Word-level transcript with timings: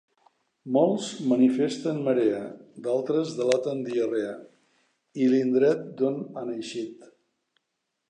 Molts 0.77 1.09
manifesten 1.33 1.99
marea; 2.07 2.39
d'altres 2.87 3.35
delaten 3.43 3.85
diarrea 3.91 4.35
i 5.27 5.31
l'indret 5.35 5.89
d'on 6.01 6.23
han 6.41 6.55
eixit. 6.59 7.11